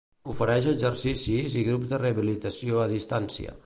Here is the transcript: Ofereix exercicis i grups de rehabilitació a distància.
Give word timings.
Ofereix 0.33 0.69
exercicis 0.71 1.55
i 1.61 1.63
grups 1.69 1.93
de 1.95 2.03
rehabilitació 2.05 2.85
a 2.87 2.93
distància. 2.99 3.59